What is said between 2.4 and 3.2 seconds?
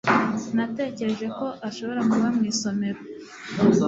isomero